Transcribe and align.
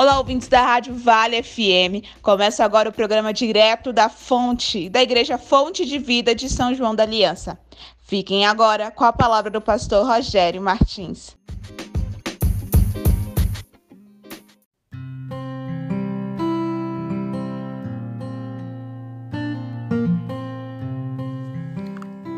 Olá, 0.00 0.16
ouvintes 0.16 0.48
da 0.48 0.62
Rádio 0.62 0.94
Vale 0.94 1.42
FM. 1.42 2.08
Começa 2.22 2.64
agora 2.64 2.88
o 2.88 2.92
programa 2.92 3.34
direto 3.34 3.92
da 3.92 4.08
Fonte, 4.08 4.88
da 4.88 5.02
Igreja 5.02 5.36
Fonte 5.36 5.84
de 5.84 5.98
Vida 5.98 6.34
de 6.34 6.48
São 6.48 6.74
João 6.74 6.94
da 6.94 7.02
Aliança. 7.02 7.58
Fiquem 7.98 8.46
agora 8.46 8.90
com 8.90 9.04
a 9.04 9.12
palavra 9.12 9.50
do 9.50 9.60
pastor 9.60 10.06
Rogério 10.06 10.62
Martins. 10.62 11.36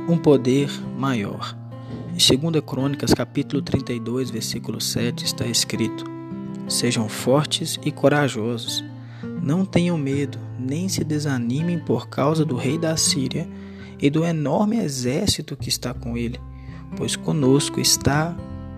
Um 0.08 0.18
poder 0.20 0.68
maior. 0.98 1.56
Em 2.08 2.38
2 2.50 2.64
Crônicas, 2.66 3.14
capítulo 3.14 3.62
32, 3.62 4.30
versículo 4.32 4.80
7, 4.80 5.24
está 5.24 5.46
escrito: 5.46 6.11
Sejam 6.72 7.06
fortes 7.06 7.78
e 7.84 7.92
corajosos. 7.92 8.82
Não 9.42 9.62
tenham 9.62 9.98
medo, 9.98 10.38
nem 10.58 10.88
se 10.88 11.04
desanimem 11.04 11.78
por 11.78 12.08
causa 12.08 12.46
do 12.46 12.56
rei 12.56 12.78
da 12.78 12.96
Síria 12.96 13.46
e 14.00 14.08
do 14.08 14.24
enorme 14.24 14.78
exército 14.78 15.54
que 15.54 15.68
está 15.68 15.92
com 15.92 16.16
ele, 16.16 16.40
pois 16.96 17.14
conosco 17.14 17.78
está 17.78 18.34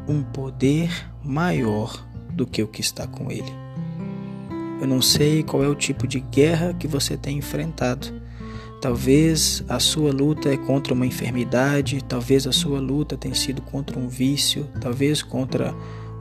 um 0.08 0.24
poder 0.24 0.90
maior 1.22 2.04
do 2.32 2.44
que 2.44 2.64
o 2.64 2.66
que 2.66 2.80
está 2.80 3.06
com 3.06 3.30
ele. 3.30 3.52
Eu 4.80 4.88
não 4.88 5.00
sei 5.00 5.44
qual 5.44 5.62
é 5.62 5.68
o 5.68 5.74
tipo 5.74 6.04
de 6.04 6.18
guerra 6.18 6.74
que 6.74 6.88
você 6.88 7.16
tem 7.16 7.38
enfrentado. 7.38 8.12
Talvez 8.82 9.62
a 9.68 9.78
sua 9.78 10.12
luta 10.12 10.52
é 10.52 10.56
contra 10.56 10.92
uma 10.92 11.06
enfermidade, 11.06 12.02
talvez 12.02 12.44
a 12.44 12.52
sua 12.52 12.80
luta 12.80 13.16
tenha 13.16 13.36
sido 13.36 13.62
contra 13.62 13.96
um 13.96 14.08
vício, 14.08 14.68
talvez 14.80 15.22
contra 15.22 15.72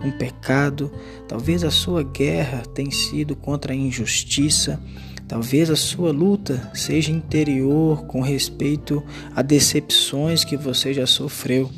um 0.04 0.12
pecado, 0.12 0.92
talvez 1.28 1.64
a 1.64 1.72
sua 1.72 2.04
guerra 2.04 2.64
tenha 2.74 2.92
sido 2.92 3.36
contra 3.36 3.74
a 3.74 3.76
injustiça, 3.76 4.82
talvez 5.28 5.70
a 5.70 5.76
sua 5.76 6.12
luta 6.12 6.72
seja 6.74 7.12
interior 7.12 8.06
com 8.06 8.22
respeito 8.22 9.04
a 9.36 9.42
decepções 9.42 10.44
que 10.44 10.58
você 10.58 10.94
já 10.94 11.08
sofreu. 11.08 11.72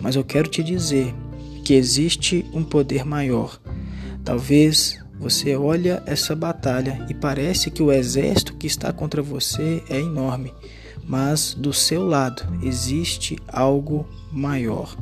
Mas 0.00 0.16
eu 0.16 0.24
quero 0.24 0.48
te 0.48 0.62
dizer 0.62 1.14
que 1.64 1.74
existe 1.74 2.44
um 2.52 2.64
poder 2.64 3.04
maior. 3.04 3.60
Talvez 4.24 4.98
você 5.18 5.54
olha 5.54 6.02
essa 6.06 6.34
batalha 6.34 7.06
e 7.10 7.14
parece 7.14 7.70
que 7.70 7.82
o 7.82 7.92
exército 7.92 8.56
que 8.56 8.66
está 8.66 8.90
contra 8.92 9.20
você 9.20 9.82
é 9.90 9.98
enorme, 10.00 10.52
mas 11.10 11.54
do 11.54 11.72
seu 11.72 12.06
lado 12.06 12.44
existe 12.62 13.36
algo 13.48 14.06
maior. 14.30 14.96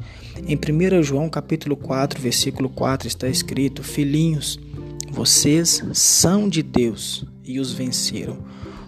Em 0.47 0.57
1 0.57 1.03
João 1.03 1.29
capítulo 1.29 1.77
4, 1.77 2.19
versículo 2.19 2.71
4 2.71 3.07
está 3.07 3.29
escrito: 3.29 3.83
Filhinhos, 3.83 4.59
vocês 5.11 5.85
são 5.93 6.49
de 6.49 6.63
Deus 6.63 7.27
e 7.45 7.61
os 7.61 7.75
venceram, 7.75 8.39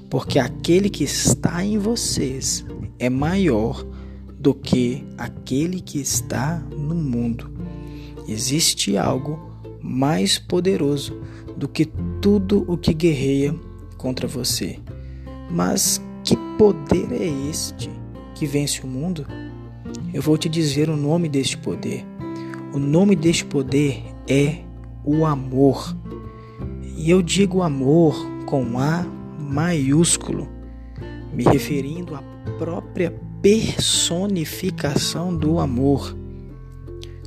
porque 0.09 0.39
aquele 0.39 0.89
que 0.89 1.05
está 1.05 1.63
em 1.63 1.77
vocês 1.77 2.65
é 2.98 3.11
maior 3.11 3.85
do 4.39 4.55
que 4.55 5.05
aquele 5.19 5.83
que 5.83 6.01
está 6.01 6.57
no 6.75 6.95
mundo. 6.95 7.51
Existe 8.27 8.97
algo 8.97 9.39
mais 9.83 10.39
poderoso 10.39 11.21
do 11.55 11.69
que 11.69 11.85
tudo 12.23 12.65
o 12.67 12.79
que 12.79 12.95
guerreia 12.95 13.55
contra 13.98 14.27
você. 14.27 14.79
Mas 15.51 16.01
que 16.31 16.36
poder 16.56 17.11
é 17.11 17.27
este 17.50 17.91
que 18.36 18.47
vence 18.47 18.83
o 18.83 18.86
mundo? 18.86 19.27
Eu 20.14 20.23
vou 20.23 20.39
te 20.39 20.48
dizer 20.48 20.89
o 20.89 20.97
nome 20.97 21.28
deste 21.28 21.59
poder. 21.59 22.06
O 22.73 22.78
nome 22.78 23.17
deste 23.17 23.45
poder 23.45 24.05
é 24.28 24.58
o 25.05 25.27
amor. 25.27 25.97
E 26.97 27.11
eu 27.11 27.20
digo 27.20 27.62
amor 27.62 28.14
com 28.47 28.78
A 28.78 29.05
maiúsculo, 29.41 30.46
me 31.35 31.42
referindo 31.42 32.14
à 32.14 32.23
própria 32.58 33.12
personificação 33.42 35.36
do 35.36 35.58
amor. 35.58 36.17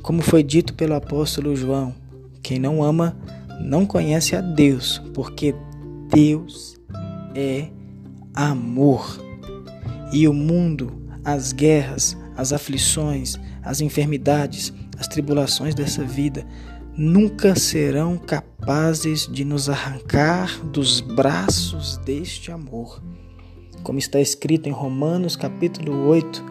Como 0.02 0.22
foi 0.22 0.42
dito 0.42 0.72
pelo 0.72 0.94
apóstolo 0.94 1.54
João, 1.54 1.94
quem 2.42 2.58
não 2.58 2.82
ama 2.82 3.14
não 3.60 3.84
conhece 3.84 4.34
a 4.34 4.40
Deus, 4.40 5.02
porque 5.12 5.54
Deus 6.08 6.80
é 7.34 7.68
amor. 7.68 7.83
E 10.12 10.28
o 10.28 10.32
mundo, 10.32 11.02
as 11.24 11.52
guerras, 11.52 12.16
as 12.36 12.52
aflições, 12.52 13.38
as 13.62 13.80
enfermidades, 13.80 14.72
as 14.98 15.08
tribulações 15.08 15.74
dessa 15.74 16.04
vida 16.04 16.46
nunca 16.96 17.56
serão 17.56 18.16
capazes 18.16 19.26
de 19.26 19.44
nos 19.44 19.68
arrancar 19.68 20.60
dos 20.66 21.00
braços 21.00 21.96
deste 21.98 22.52
amor. 22.52 23.02
Como 23.82 23.98
está 23.98 24.20
escrito 24.20 24.68
em 24.68 24.72
Romanos 24.72 25.36
capítulo 25.36 26.06
8, 26.06 26.44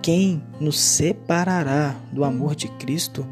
quem 0.00 0.42
nos 0.60 0.78
separará 0.78 1.96
do 2.12 2.24
amor 2.24 2.54
de 2.54 2.68
Cristo? 2.68 3.26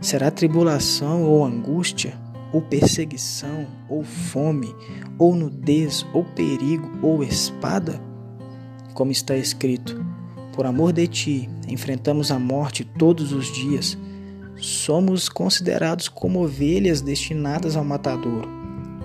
Será 0.00 0.30
tribulação 0.30 1.24
ou 1.24 1.44
angústia, 1.44 2.18
ou 2.52 2.62
perseguição, 2.62 3.66
ou 3.88 4.02
fome, 4.02 4.74
ou 5.18 5.34
nudez, 5.34 6.06
ou 6.12 6.24
perigo, 6.24 6.90
ou 7.02 7.22
espada? 7.22 8.00
Como 8.94 9.10
está 9.10 9.36
escrito: 9.36 10.04
por 10.54 10.66
amor 10.66 10.92
de 10.92 11.06
ti, 11.06 11.50
enfrentamos 11.68 12.30
a 12.30 12.38
morte 12.38 12.84
todos 12.84 13.32
os 13.32 13.52
dias. 13.52 13.96
Somos 14.56 15.28
considerados 15.28 16.08
como 16.08 16.42
ovelhas 16.42 17.02
destinadas 17.02 17.76
ao 17.76 17.84
matadouro. 17.84 18.48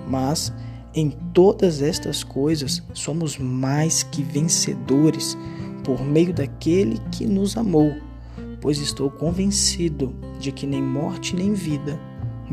Mas 0.08 0.52
em 0.94 1.10
todas 1.32 1.82
estas 1.82 2.24
coisas 2.24 2.82
somos 2.94 3.38
mais 3.38 4.02
que 4.02 4.22
vencedores 4.22 5.36
por 5.84 6.02
meio 6.02 6.32
daquele 6.32 6.98
que 7.10 7.26
nos 7.26 7.56
amou, 7.56 7.94
pois 8.60 8.78
estou 8.78 9.10
convencido 9.10 10.14
de 10.38 10.52
que 10.52 10.66
nem 10.66 10.82
morte 10.82 11.34
nem 11.34 11.52
vida 11.52 11.98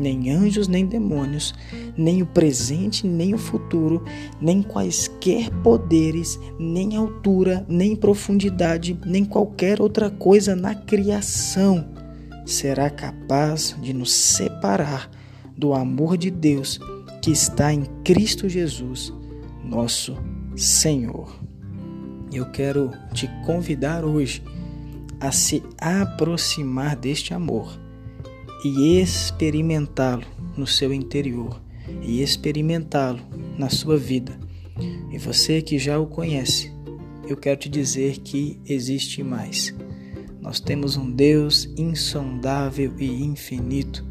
nem 0.00 0.30
anjos, 0.30 0.66
nem 0.66 0.86
demônios, 0.86 1.54
nem 1.96 2.22
o 2.22 2.26
presente, 2.26 3.06
nem 3.06 3.34
o 3.34 3.38
futuro, 3.38 4.02
nem 4.40 4.62
quaisquer 4.62 5.50
poderes, 5.62 6.40
nem 6.58 6.96
altura, 6.96 7.64
nem 7.68 7.94
profundidade, 7.94 8.98
nem 9.04 9.24
qualquer 9.24 9.80
outra 9.80 10.10
coisa 10.10 10.56
na 10.56 10.74
criação 10.74 11.86
será 12.46 12.90
capaz 12.90 13.76
de 13.80 13.92
nos 13.92 14.12
separar 14.12 15.10
do 15.56 15.72
amor 15.72 16.16
de 16.16 16.30
Deus 16.30 16.80
que 17.22 17.30
está 17.30 17.72
em 17.72 17.84
Cristo 18.02 18.48
Jesus, 18.48 19.12
nosso 19.62 20.16
Senhor. 20.56 21.38
Eu 22.32 22.50
quero 22.50 22.90
te 23.12 23.28
convidar 23.44 24.04
hoje 24.04 24.42
a 25.20 25.30
se 25.30 25.62
aproximar 25.78 26.96
deste 26.96 27.34
amor 27.34 27.78
e 28.64 29.00
experimentá-lo 29.00 30.24
no 30.56 30.66
seu 30.66 30.92
interior 30.92 31.60
e 32.02 32.22
experimentá-lo 32.22 33.20
na 33.58 33.68
sua 33.68 33.96
vida. 33.96 34.38
E 35.10 35.18
você 35.18 35.60
que 35.60 35.78
já 35.78 35.98
o 35.98 36.06
conhece, 36.06 36.72
eu 37.28 37.36
quero 37.36 37.60
te 37.60 37.68
dizer 37.68 38.18
que 38.18 38.60
existe 38.66 39.22
mais. 39.22 39.74
Nós 40.40 40.60
temos 40.60 40.96
um 40.96 41.10
Deus 41.10 41.68
insondável 41.76 42.92
e 42.98 43.22
infinito, 43.22 44.04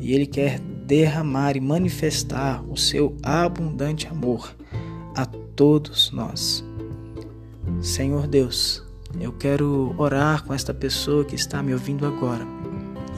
e 0.00 0.12
Ele 0.12 0.26
quer 0.26 0.58
derramar 0.86 1.56
e 1.56 1.60
manifestar 1.60 2.64
o 2.68 2.76
seu 2.76 3.16
abundante 3.22 4.08
amor 4.08 4.56
a 5.14 5.24
todos 5.26 6.10
nós. 6.10 6.64
Senhor 7.80 8.26
Deus, 8.26 8.82
eu 9.20 9.32
quero 9.32 9.94
orar 9.96 10.44
com 10.44 10.52
esta 10.52 10.74
pessoa 10.74 11.24
que 11.24 11.34
está 11.34 11.62
me 11.62 11.72
ouvindo 11.72 12.04
agora 12.04 12.59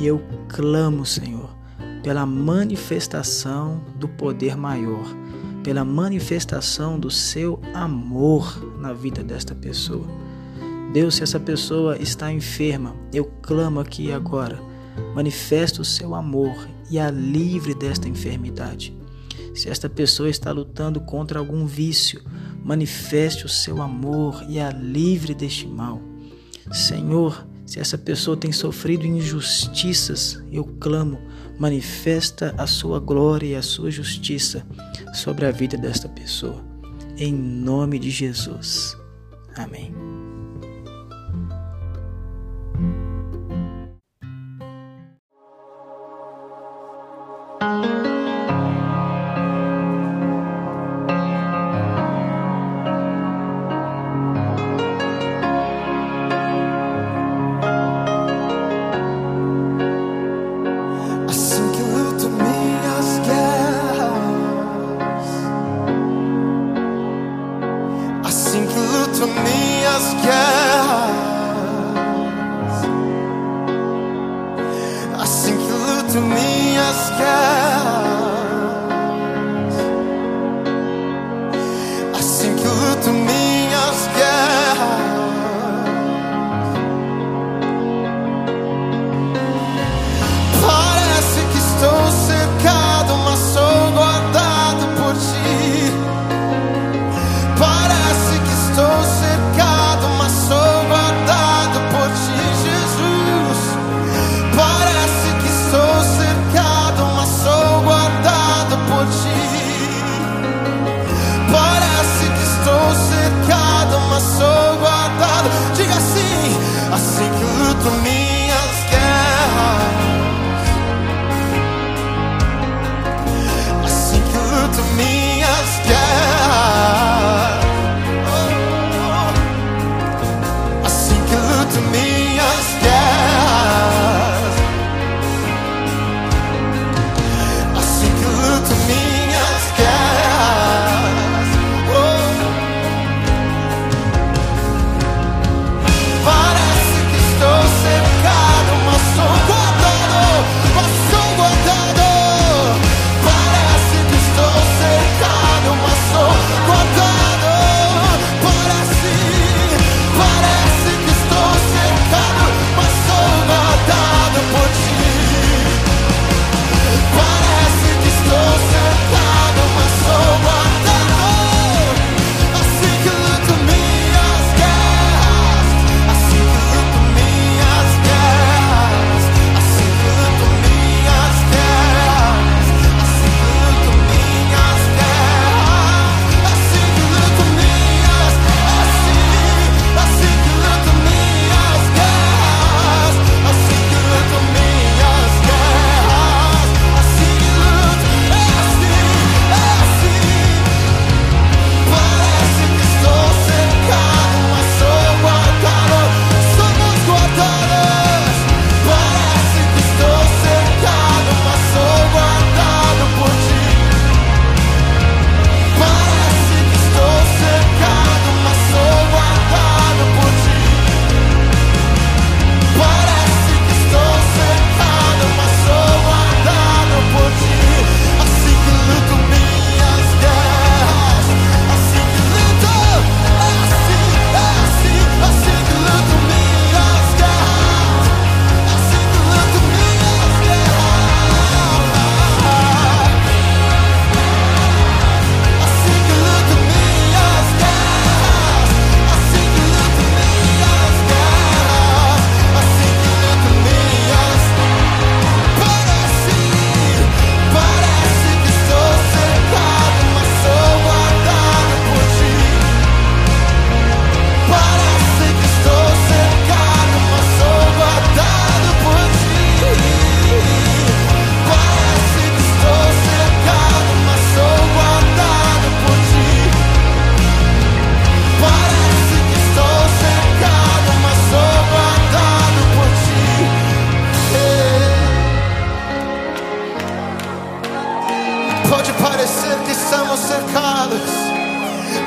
e 0.02 0.06
eu 0.06 0.20
clamo, 0.48 1.06
Senhor, 1.06 1.56
pela 2.02 2.26
manifestação 2.26 3.80
do 3.94 4.08
poder 4.08 4.56
maior, 4.56 5.06
pela 5.62 5.84
manifestação 5.84 6.98
do 6.98 7.08
seu 7.08 7.60
amor 7.72 8.76
na 8.80 8.92
vida 8.92 9.22
desta 9.22 9.54
pessoa. 9.54 10.04
Deus, 10.92 11.14
se 11.14 11.22
essa 11.22 11.38
pessoa 11.38 11.96
está 11.96 12.32
enferma, 12.32 12.96
eu 13.12 13.26
clamo 13.40 13.78
aqui 13.78 14.10
agora, 14.10 14.60
manifesta 15.14 15.80
o 15.80 15.84
seu 15.84 16.16
amor 16.16 16.68
e 16.90 16.98
a 16.98 17.08
livre 17.08 17.72
desta 17.72 18.08
enfermidade. 18.08 18.92
Se 19.54 19.68
esta 19.68 19.88
pessoa 19.88 20.28
está 20.28 20.50
lutando 20.50 21.00
contra 21.02 21.38
algum 21.38 21.64
vício, 21.64 22.20
manifeste 22.64 23.46
o 23.46 23.48
seu 23.48 23.80
amor 23.80 24.44
e 24.48 24.58
a 24.58 24.70
livre 24.70 25.32
deste 25.32 25.68
mal. 25.68 26.02
Senhor, 26.72 27.46
se 27.72 27.80
essa 27.80 27.96
pessoa 27.96 28.36
tem 28.36 28.52
sofrido 28.52 29.06
injustiças, 29.06 30.44
eu 30.52 30.62
clamo, 30.78 31.18
manifesta 31.58 32.54
a 32.58 32.66
sua 32.66 33.00
glória 33.00 33.46
e 33.46 33.54
a 33.54 33.62
sua 33.62 33.90
justiça 33.90 34.62
sobre 35.14 35.46
a 35.46 35.50
vida 35.50 35.78
desta 35.78 36.06
pessoa. 36.06 36.62
Em 37.16 37.32
nome 37.32 37.98
de 37.98 38.10
Jesus. 38.10 38.94
Amém. 39.56 39.90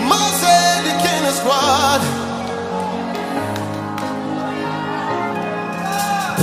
mas 0.08 0.44
Ele 0.44 0.92
que 1.02 1.26
nos 1.26 1.40
guarda. 1.40 2.06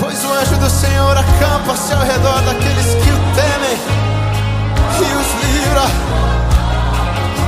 Pois 0.01 0.25
o 0.25 0.33
anjo 0.33 0.57
do 0.57 0.71
Senhor 0.71 1.17
acampa-se 1.17 1.93
ao 1.93 2.01
redor 2.01 2.41
daqueles 2.43 2.87
que 2.87 3.11
o 3.11 3.19
temem 3.35 3.79
e 4.99 5.15
os 5.15 5.45
livra. 5.45 5.83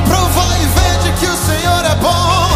Provai 0.09 0.63
e 0.63 0.67
vede 0.67 1.19
que 1.19 1.27
o 1.27 1.37
Senhor 1.37 1.85
é 1.85 1.95
bom. 1.97 2.54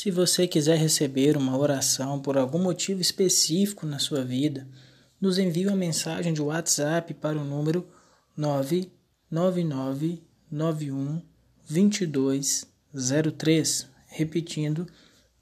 Se 0.00 0.10
você 0.10 0.48
quiser 0.48 0.78
receber 0.78 1.36
uma 1.36 1.58
oração 1.58 2.18
por 2.18 2.38
algum 2.38 2.58
motivo 2.58 3.02
específico 3.02 3.84
na 3.84 3.98
sua 3.98 4.24
vida, 4.24 4.66
nos 5.20 5.36
envie 5.36 5.66
uma 5.66 5.76
mensagem 5.76 6.32
de 6.32 6.40
WhatsApp 6.40 7.12
para 7.12 7.36
o 7.36 7.44
número 7.44 7.86
99991 8.34 11.20
2203, 11.68 13.90
repetindo 14.08 14.86